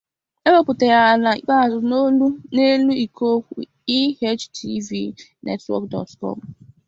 E 0.47 0.49
wepụtara 0.53 0.99
ya 1.07 1.13
n'ikpeazụ 1.23 1.79
n'elu 2.55 2.91
ikpo 3.05 3.25
okwu 3.35 3.59
ehtvnetwork.com. 3.97 6.37